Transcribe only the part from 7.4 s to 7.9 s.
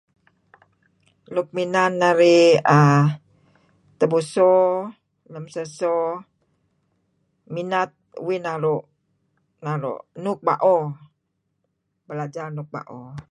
minat